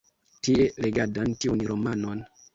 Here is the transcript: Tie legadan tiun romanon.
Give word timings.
Tie 0.47 0.65
legadan 0.85 1.37
tiun 1.45 1.63
romanon. 1.75 2.27